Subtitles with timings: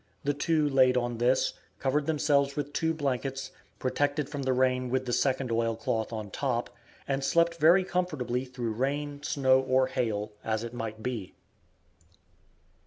[0.23, 5.05] The two laid on this, covered themselves with two blankets, protected from the rain with
[5.05, 6.71] the second oil cloth on top,
[7.07, 11.35] and slept very comfortably through rain, snow or hail, as it might be.